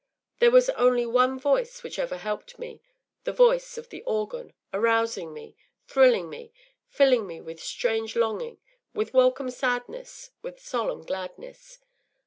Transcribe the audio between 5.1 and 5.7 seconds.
me,